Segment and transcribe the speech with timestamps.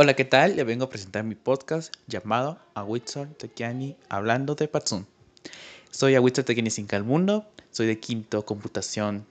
[0.00, 0.54] Hola, ¿qué tal?
[0.54, 5.08] Le vengo a presentar mi podcast llamado Awitzel Tekiani Hablando de Patsun.
[5.90, 6.70] Soy Awitzel Tekiani
[7.02, 9.26] Mundo, soy de quinto computación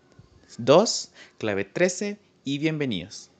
[0.58, 3.32] 2, clave 13 y bienvenidos.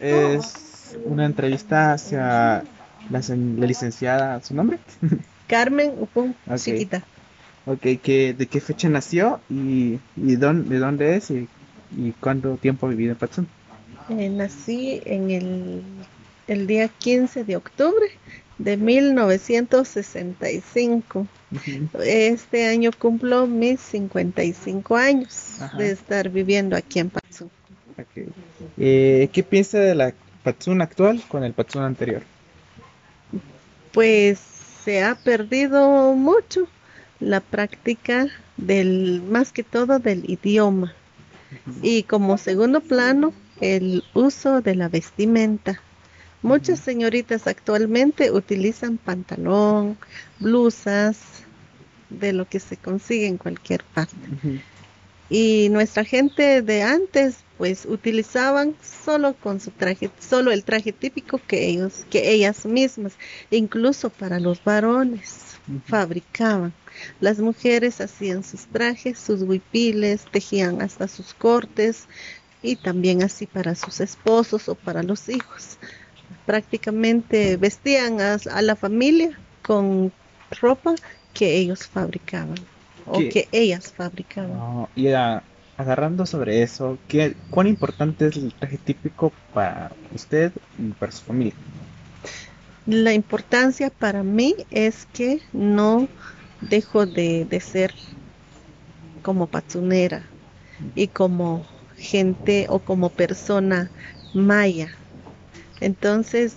[0.00, 2.64] Es una entrevista hacia
[3.10, 3.20] la,
[3.66, 4.78] licenciada, ¿su nombre?
[5.46, 7.04] Carmen Upun, chiquita.
[7.66, 11.46] Ok, ¿de qué fecha nació y, dónde, de dónde es y,
[12.20, 13.48] cuánto tiempo ha vivido en Patsun?
[14.10, 15.82] Eh, nací en el,
[16.46, 18.10] el, día 15 de octubre
[18.58, 21.26] de 1965.
[22.04, 27.50] Este año cumplo mis 55 años de estar viviendo aquí en Patsun.
[28.76, 30.12] Eh, ¿Qué piensa de la
[30.42, 32.22] Patsun actual con el Patsun anterior?
[33.92, 34.38] Pues
[34.84, 36.68] se ha perdido mucho
[37.20, 40.94] la práctica del, más que todo del idioma.
[41.82, 45.80] Y como segundo plano, el uso de la vestimenta.
[46.42, 49.98] Muchas señoritas actualmente utilizan pantalón,
[50.38, 51.18] blusas,
[52.10, 54.16] de lo que se consigue en cualquier parte.
[55.30, 61.40] Y nuestra gente de antes, pues utilizaban solo con su traje, solo el traje típico
[61.46, 63.12] que ellos, que ellas mismas,
[63.50, 66.72] incluso para los varones fabricaban.
[67.20, 72.06] Las mujeres hacían sus trajes, sus huipiles, tejían hasta sus cortes
[72.62, 75.78] y también así para sus esposos o para los hijos.
[76.46, 80.12] Prácticamente vestían a, la familia con
[80.60, 80.94] ropa
[81.34, 82.58] que ellos fabricaban
[83.06, 84.88] o que ellas fabricaban.
[84.96, 85.08] y
[85.78, 91.24] agarrando sobre eso, ¿qué, ¿cuán importante es el traje típico para usted y para su
[91.24, 91.54] familia?
[92.84, 96.08] La importancia para mí es que no
[96.60, 97.94] dejo de, ser
[99.22, 100.26] como patsunera
[100.94, 103.90] y como gente o como persona
[104.32, 104.94] maya.
[105.80, 106.54] Entonces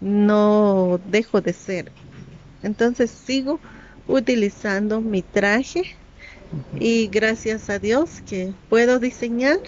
[0.00, 1.92] no dejo de ser.
[2.62, 3.60] Entonces sigo
[4.06, 5.82] utilizando mi traje
[6.74, 9.58] y gracias a Dios que puedo diseñar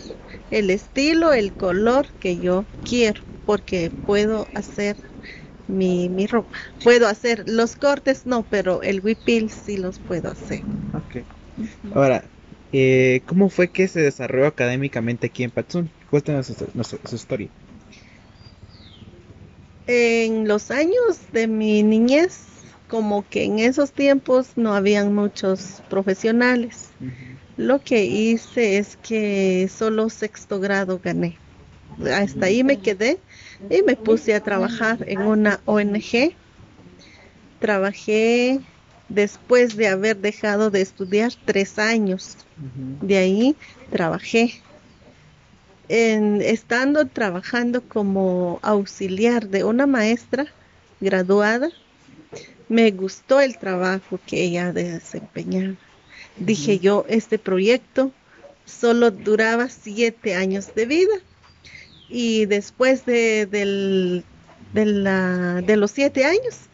[0.50, 4.97] el estilo, el color que yo quiero, porque puedo hacer
[5.69, 6.56] mi, mi ropa.
[6.83, 10.62] Puedo hacer los cortes, no, pero el whipil sí los puedo hacer.
[10.95, 11.25] Ok.
[11.95, 12.25] Ahora,
[12.73, 15.91] eh, ¿cómo fue que se desarrolló académicamente aquí en Patsun?
[16.11, 16.55] Cuéntanos su,
[17.05, 17.49] su, historia.
[19.87, 22.41] En los años de mi niñez,
[22.89, 26.91] como que en esos tiempos no habían muchos profesionales.
[27.56, 31.39] Lo que hice es que solo sexto grado gané.
[32.12, 33.19] Hasta ahí me quedé
[33.70, 36.34] y me puse a trabajar en una ONG.
[37.58, 38.60] Trabajé
[39.08, 42.36] después de haber dejado de estudiar tres años.
[43.02, 43.56] De ahí
[43.91, 44.62] trabajé.
[45.88, 50.46] En, estando trabajando como auxiliar de una maestra
[51.00, 51.70] graduada,
[52.69, 55.76] me gustó el trabajo que ella desempeñaba.
[56.36, 58.12] Dije yo, este proyecto
[58.66, 61.14] solo duraba siete años de vida
[62.08, 64.24] y después de, del,
[64.72, 66.69] de, la, de los siete años,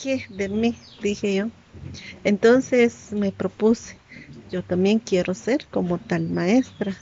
[0.00, 0.76] ¿qué de mí?
[1.02, 1.50] Dije yo.
[2.24, 3.96] Entonces me propuse,
[4.50, 6.96] yo también quiero ser como tal maestra.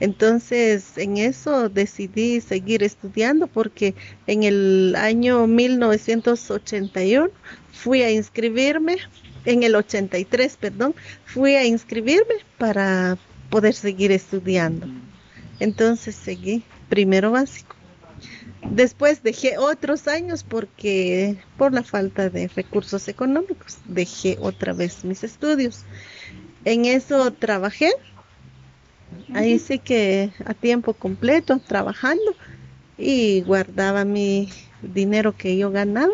[0.00, 3.94] Entonces en eso decidí seguir estudiando porque
[4.26, 7.30] en el año 1981
[7.72, 8.96] fui a inscribirme,
[9.44, 13.18] en el 83, perdón, fui a inscribirme para
[13.50, 14.86] poder seguir estudiando.
[15.58, 17.74] Entonces seguí primero básico.
[18.70, 25.22] Después dejé otros años porque por la falta de recursos económicos dejé otra vez mis
[25.24, 25.84] estudios.
[26.64, 27.90] En eso trabajé.
[29.32, 32.34] Ahí sí que a tiempo completo trabajando
[32.98, 34.50] y guardaba mi
[34.82, 36.12] dinero que yo ganaba.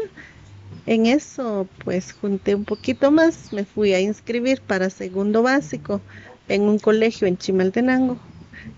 [0.87, 6.00] En eso pues junté un poquito más, me fui a inscribir para segundo básico
[6.49, 8.19] en un colegio en Chimaltenango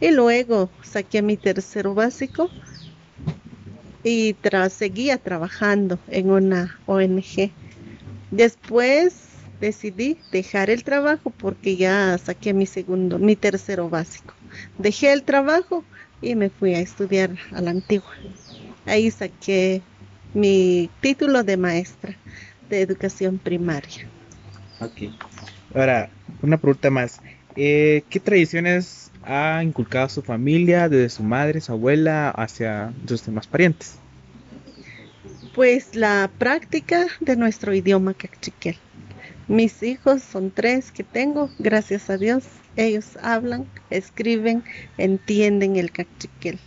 [0.01, 2.51] y luego saqué mi tercero básico
[4.03, 7.51] y tras, seguía trabajando en una ONG.
[8.31, 9.15] Después
[9.61, 14.35] decidí dejar el trabajo porque ya saqué mi segundo, mi tercero básico.
[14.79, 15.85] Dejé el trabajo
[16.23, 18.13] y me fui a estudiar a la antigua.
[18.85, 19.83] Ahí saqué
[20.35, 22.17] mi título de maestra
[22.71, 24.09] de educación primaria.
[24.81, 25.11] Ok.
[25.75, 26.11] Ahora,
[26.43, 27.21] una pregunta más.
[27.57, 33.47] Eh, ¿Qué tradiciones ha inculcado su familia, desde su madre, su abuela, hacia sus demás
[33.47, 33.97] parientes?
[35.55, 38.77] Pues la práctica de nuestro idioma cachiquel.
[39.49, 42.45] Mis hijos son tres que tengo, gracias a Dios.
[42.77, 44.63] Ellos hablan, escriben,
[44.99, 46.59] entienden el cachiquel.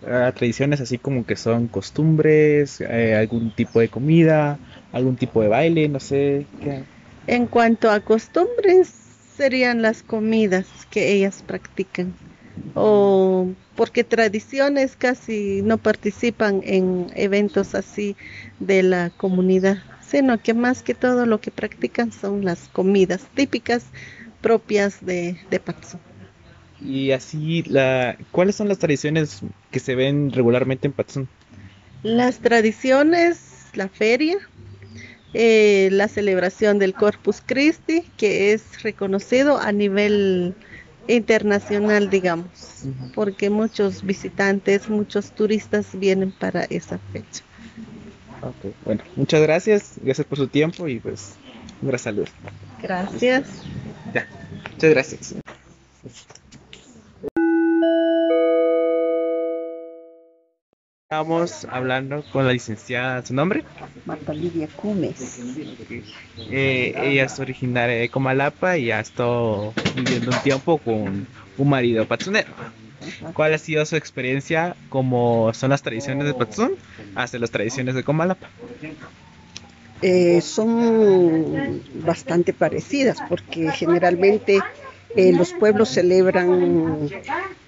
[0.00, 4.58] Tradiciones así como que son costumbres, eh, algún tipo de comida,
[4.92, 6.46] algún tipo de baile, no sé.
[6.62, 6.84] ¿qué?
[7.26, 8.99] En cuanto a costumbres,
[9.40, 12.12] serían las comidas que ellas practican.
[12.74, 18.16] O porque tradiciones casi no participan en eventos así
[18.58, 23.84] de la comunidad, sino que más que todo lo que practican son las comidas típicas
[24.42, 26.00] propias de, de Patzún.
[26.84, 29.40] Y así, la, ¿cuáles son las tradiciones
[29.70, 31.28] que se ven regularmente en Patzún?
[32.02, 33.40] Las tradiciones,
[33.72, 34.36] la feria,
[35.32, 40.54] eh, la celebración del Corpus Christi, que es reconocido a nivel
[41.06, 42.84] internacional, digamos,
[43.14, 47.42] porque muchos visitantes, muchos turistas vienen para esa fecha.
[48.42, 51.36] Ok, bueno, muchas gracias, gracias por su tiempo y pues,
[51.80, 52.26] un gran saludo.
[52.82, 53.44] Gracias.
[54.14, 54.26] Ya,
[54.72, 55.34] muchas gracias.
[61.20, 63.62] Estamos hablando con la licenciada, ¿su nombre?
[64.06, 65.38] Marta Lidia Cumes.
[66.50, 71.26] Eh, ella es originaria de Comalapa y ha estado viviendo un tiempo con
[71.58, 72.48] un marido patzunero.
[73.34, 76.72] ¿Cuál ha sido su experiencia como son las tradiciones de Patzún
[77.14, 78.48] hacia las tradiciones de Comalapa?
[80.00, 84.60] Eh, son bastante parecidas porque generalmente
[85.16, 87.10] eh, los pueblos celebran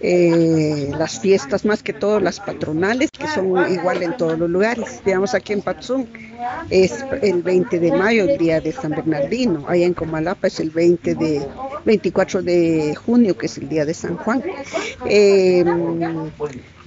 [0.04, 5.00] eh, las fiestas, más que todo las patronales, que son igual en todos los lugares.
[5.04, 6.08] Digamos, aquí en Patzún
[6.70, 9.64] es el 20 de mayo, el día de San Bernardino.
[9.68, 11.46] Allá en Comalapa es el 20 de,
[11.84, 14.42] 24 de junio, que es el día de San Juan.
[15.06, 15.64] Eh,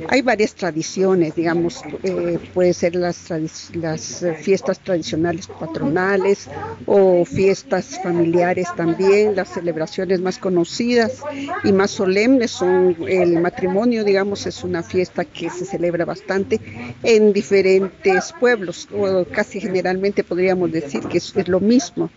[0.10, 3.30] hay varias tradiciones, digamos, eh, puede ser las,
[3.74, 6.50] las fiestas tradicionales patronales
[6.86, 11.22] o fiestas familiares también, las celebraciones más conocidas
[11.64, 16.60] y más solemnes son el matrimonio, digamos, es una fiesta que se celebra bastante
[17.04, 22.10] en diferentes pueblos, o casi generalmente podríamos decir que es, lo mismo.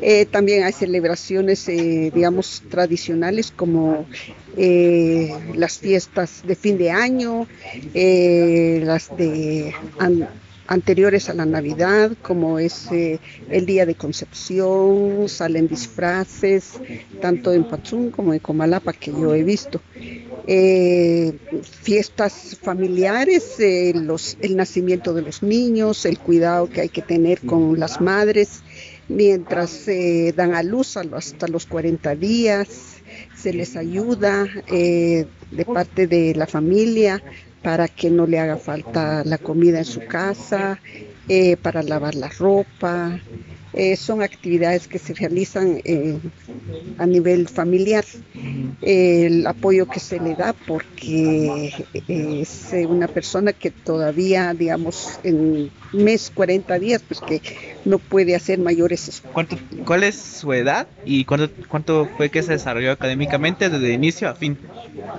[0.00, 4.06] Eh, también hay celebraciones, eh, digamos, tradicionales como
[4.56, 7.46] eh, las fiestas de fin de año,
[7.94, 9.74] las de
[10.70, 13.18] anteriores a la Navidad, como es eh,
[13.50, 16.74] el día de Concepción, salen disfraces,
[17.20, 19.82] tanto en Patzún como en Comalapa, que yo he visto.
[20.46, 21.36] Eh,
[21.82, 27.78] fiestas familiares, eh, el nacimiento de los niños, el cuidado que hay que tener con
[27.78, 28.62] las madres
[29.08, 32.68] mientras eh, dan a luz hasta los 40 días,
[33.36, 37.20] se les ayuda de parte de la familia
[37.62, 40.80] para que no le haga falta la comida en su casa,
[41.28, 43.22] eh, para lavar la ropa.
[43.72, 46.18] Eh, son actividades que se realizan eh,
[46.98, 48.04] a nivel familiar.
[48.82, 51.72] El apoyo que se le da porque
[52.08, 57.42] es eh, una persona que todavía, digamos, en mes 40 días, pues que
[57.84, 59.22] no puede hacer mayores.
[59.32, 64.28] ¿Cuánto, ¿Cuál es su edad y cuánto, cuánto fue que se desarrolló académicamente desde inicio
[64.28, 64.56] a fin?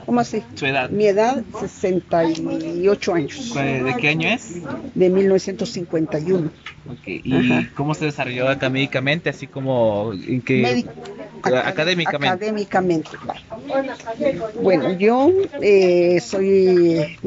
[0.06, 0.44] ¿Cómo así?
[0.56, 0.90] Su edad.
[0.90, 4.54] Mi edad, 68 años, ¿De qué año es?
[4.96, 6.52] de 1951.
[6.88, 7.70] Ok, ¿Y Ajá.
[7.76, 10.12] cómo se desarrolló académicamente, así como
[10.46, 10.86] que
[11.44, 12.28] académicamente?
[12.28, 13.10] Académicamente.
[14.62, 15.32] Bueno, yo
[15.62, 17.18] eh, soy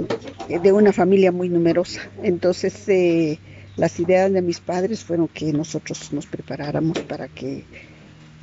[0.49, 3.39] de una familia muy numerosa, entonces eh,
[3.77, 7.65] las ideas de mis padres fueron que nosotros nos preparáramos para que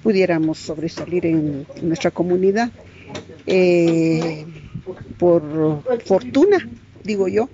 [0.04, 2.72] pudiéramos sobresalir en nuestra comunidad.
[3.48, 4.46] Eh,
[5.18, 6.68] por fortuna,
[7.04, 7.50] digo yo,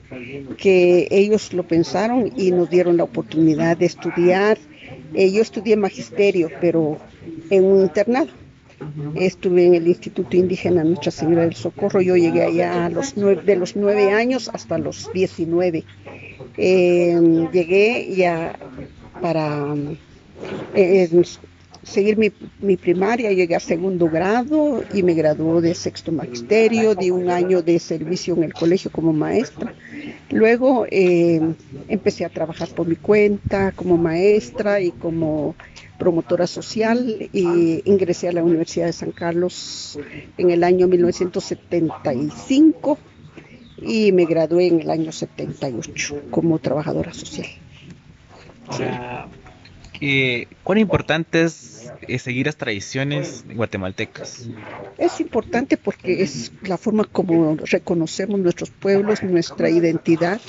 [0.58, 4.58] que ellos lo pensaron y nos dieron la oportunidad de estudiar.
[5.14, 6.98] Eh, yo estudié magisterio, pero
[7.50, 8.30] en un internado.
[9.16, 12.00] Estuve en el Instituto Indígena Nuestra Señora del Socorro.
[12.00, 15.84] Yo llegué allá a los nueve, de los nueve años hasta los 19.
[16.58, 18.58] Eh, llegué ya
[19.20, 19.76] para
[20.76, 21.10] eh,
[21.88, 27.12] seguir mi, mi primaria, llegué a segundo grado y me graduó de sexto magisterio, di
[27.12, 29.74] un año de servicio en el colegio como maestra.
[30.30, 31.40] Luego eh,
[31.88, 35.56] empecé a trabajar por mi cuenta como maestra y como
[35.98, 39.98] promotora social y ingresé a la Universidad de San Carlos
[40.38, 43.00] en el año 1975
[43.82, 47.48] y me gradué en el año 78 como trabajadora social.
[48.68, 49.28] Ahora,
[50.02, 54.48] eh, ¿Cuán importante es eh, seguir las tradiciones guatemaltecas?
[54.98, 60.42] Es importante porque es la forma como reconocemos nuestros pueblos, nuestra identidad.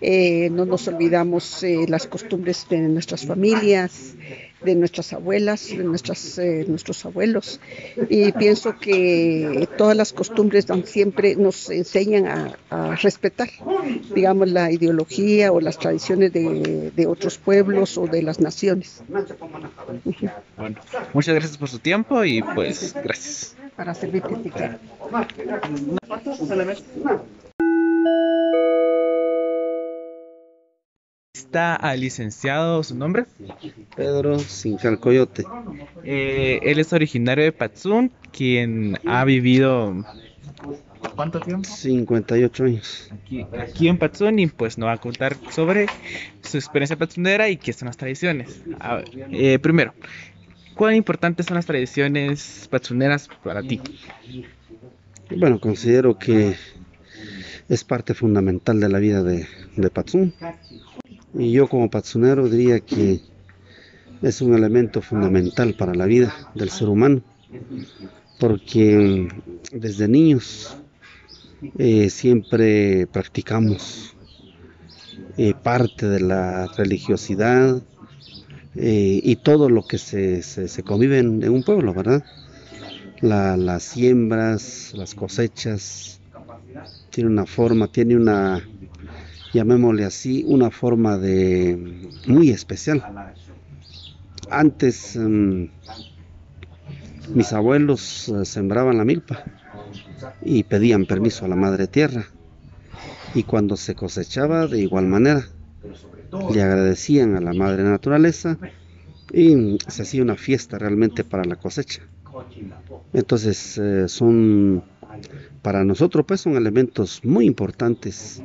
[0.00, 4.14] Eh, no nos olvidamos eh, las costumbres de nuestras familias,
[4.62, 7.60] de nuestras abuelas, de nuestras, eh, nuestros abuelos.
[8.08, 13.48] Y pienso que todas las costumbres siempre nos enseñan a, respetar,
[14.14, 19.02] digamos, la ideología o las tradiciones de, de, otros pueblos o de las naciones.
[20.56, 20.76] Bueno,
[21.12, 23.54] muchas gracias por su tiempo y pues gracias.
[23.76, 24.34] Para servirte,
[31.38, 33.24] está al licenciado, ¿su nombre?
[33.96, 35.44] Pedro Sincal Coyote.
[36.04, 40.04] Eh, él es originario de Patzún, quien ha vivido...
[41.14, 41.68] ¿Cuánto tiempo?
[41.68, 43.10] 58 años.
[43.58, 45.86] Aquí, en Patzún y pues nos va a contar sobre
[46.42, 48.60] su experiencia patzunera y qué son las tradiciones.
[49.30, 49.94] Eh, primero,
[50.74, 53.80] ¿cuán importantes son las tradiciones patzuneras para ti?
[55.36, 56.56] Bueno, considero que
[57.68, 60.34] es parte fundamental de la vida de, de Patzún.
[61.38, 63.20] Y yo como patsunero diría que
[64.22, 67.22] es un elemento fundamental para la vida del ser humano,
[68.40, 69.28] porque
[69.70, 70.76] desde niños
[71.78, 74.16] eh, siempre practicamos
[75.36, 77.80] eh, parte de la religiosidad
[78.74, 82.24] eh, y todo lo que se, se, convive en, un pueblo, ¿verdad?
[83.20, 86.20] las siembras, las cosechas,
[87.10, 88.60] tiene una forma, tiene una
[89.58, 91.76] llamémosle así, una forma de
[92.26, 93.02] muy especial.
[94.50, 95.68] Antes em,
[97.34, 99.42] mis abuelos eh, sembraban la milpa
[100.42, 102.26] y pedían permiso a la madre tierra
[103.34, 105.44] y cuando se cosechaba de igual manera
[106.52, 108.58] le agradecían a la madre naturaleza
[109.32, 112.02] y se hacía una fiesta realmente para la cosecha.
[113.12, 114.84] Entonces eh, son
[115.62, 118.42] para nosotros pues son elementos muy importantes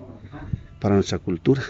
[0.84, 1.64] para nuestra cultura.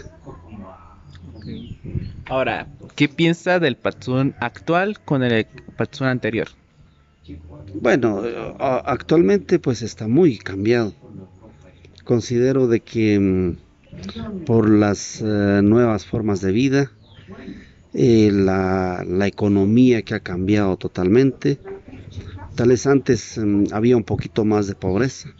[2.26, 2.66] Ahora,
[2.96, 6.48] ¿qué piensa del patrón actual con el patrón anterior?
[7.80, 8.22] Bueno,
[8.58, 10.94] actualmente pues está muy cambiado.
[12.02, 16.90] Considero de que mm, por las eh, nuevas formas de vida,
[17.94, 21.60] eh, la, economía que ha cambiado totalmente,
[22.56, 25.32] tal vez antes mm, había un poquito más de pobreza,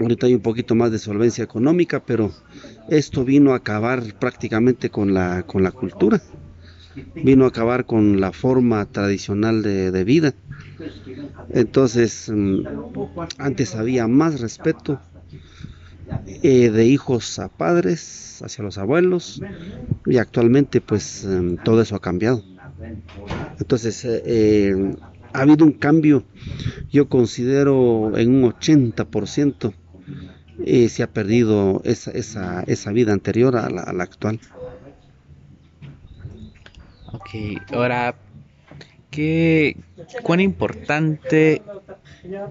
[0.00, 2.32] Ahorita hay un poquito más de solvencia económica, pero
[2.88, 6.22] esto vino a acabar prácticamente con la, con la cultura,
[7.14, 10.34] vino a acabar con la forma tradicional de, vida.
[11.50, 12.60] Entonces, mm,
[13.38, 15.00] antes había más respeto
[16.42, 19.42] eh, de hijos a padres, hacia los abuelos,
[20.06, 22.44] y actualmente pues mm, todo eso ha cambiado.
[23.58, 24.94] Entonces, eh, eh,
[25.32, 26.24] ha habido un cambio,
[26.90, 29.74] yo considero en un 80%
[30.64, 34.38] eh, se ha perdido esa, esa, esa vida anterior a la, actual.
[37.12, 37.30] Ok,
[37.72, 38.14] ahora,
[39.10, 39.76] ¿qué,
[40.22, 41.62] ¿cuán importante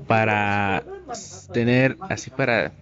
[0.07, 0.83] para
[1.53, 2.73] tener, así para,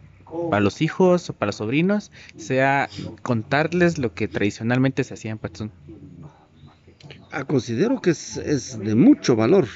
[0.49, 2.89] para los hijos o para los sobrinos, sea
[3.21, 5.71] contarles lo que tradicionalmente se hacía en Patzún?
[7.31, 9.67] Ah, considero que es, es de mucho valor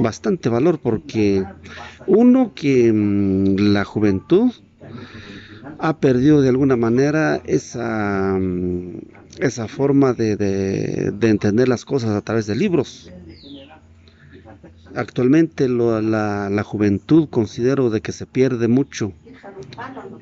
[0.00, 1.44] bastante valor porque
[2.06, 4.52] uno que mm, la juventud
[5.78, 8.98] ha perdido de alguna manera esa, mm,
[9.38, 13.10] esa forma de, de, entender las cosas a través de libros.
[14.94, 19.12] Actualmente la, la, juventud considero de que se pierde mucho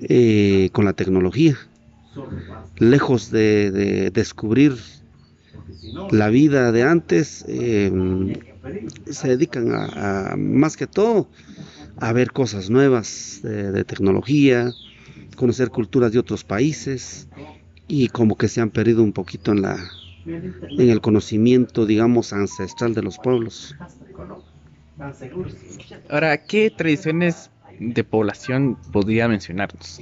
[0.01, 1.57] eh, con la tecnología,
[2.77, 4.77] lejos de, de descubrir
[6.11, 7.91] la vida de antes, eh,
[9.11, 11.31] se dedican a, más que todo
[11.97, 14.73] a ver cosas nuevas de, tecnología,
[15.37, 17.29] conocer culturas de otros países
[17.87, 19.79] y como que se han perdido un poquito en la
[20.27, 23.75] en el conocimiento, digamos, ancestral de los pueblos.
[26.11, 30.01] Ahora, ¿qué tradiciones de población podría mencionarnos?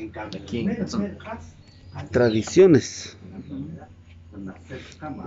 [2.10, 3.16] Tradiciones.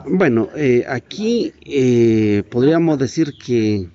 [0.06, 3.88] Bueno, eh, aquí eh, podríamos decir que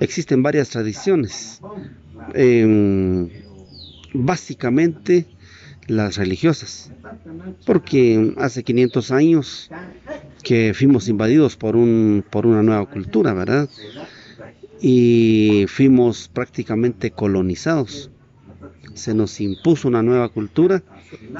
[0.00, 1.60] existen varias tradiciones.
[2.34, 3.28] Em,
[4.12, 5.26] básicamente
[5.86, 6.90] las religiosas,
[7.66, 9.70] porque hace 500 años
[10.42, 13.68] que fuimos invadidos por, un, por una nueva cultura, ¿verdad?
[14.80, 18.10] Y fuimos prácticamente colonizados.
[18.94, 20.82] Se nos impuso una nueva cultura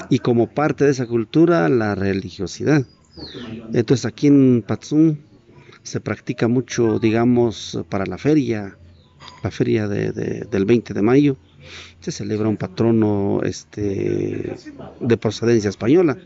[0.09, 2.85] y como parte de esa cultura la religiosidad.
[3.73, 5.19] Entonces aquí en Patzún
[5.83, 8.77] se practica mucho, digamos, para la feria,
[9.43, 11.37] la feria del 20 de mayo,
[11.99, 14.55] se celebra un patrono este,
[14.99, 16.17] de procedencia española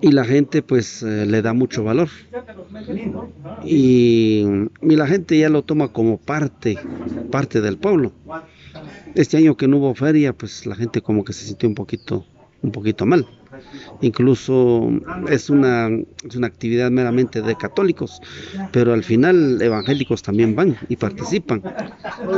[0.00, 2.08] y la gente pues eh, le da mucho valor
[3.64, 4.44] y,
[4.82, 6.78] y, la gente ya lo toma como parte,
[7.30, 8.12] parte del pueblo.
[9.14, 12.26] Este año que no hubo feria, pues la gente como que se sintió un poquito,
[12.62, 13.26] un poquito mal.
[14.00, 14.90] Incluso
[15.28, 18.20] es una, es una actividad meramente de católicos,
[18.72, 21.62] pero al final evangélicos también van y participan.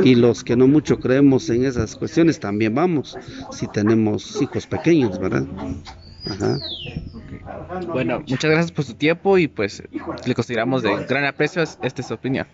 [0.03, 3.17] Y los que no mucho creemos en esas cuestiones también vamos,
[3.51, 5.45] si tenemos hijos pequeños, ¿verdad?
[6.25, 6.59] Ajá.
[7.87, 9.83] Bueno, muchas gracias por su tiempo y pues
[10.25, 12.45] le consideramos de gran aprecio esta es su opinión.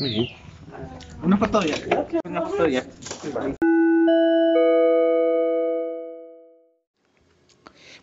[0.00, 0.26] Muy bien.
[1.22, 1.76] Una foto ya.
[2.24, 2.84] Una foto ya.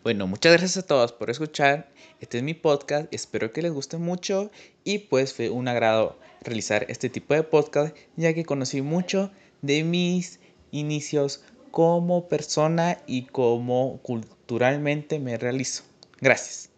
[0.04, 1.88] Bueno, muchas gracias a todos por escuchar.
[2.20, 3.14] Este es mi podcast.
[3.14, 4.50] Espero que les guste mucho.
[4.84, 9.30] Y pues fue un agrado realizar este tipo de podcast, ya que conocí mucho
[9.62, 10.40] de mis
[10.72, 15.84] inicios como persona y como culturalmente me realizo.
[16.20, 16.71] Gracias.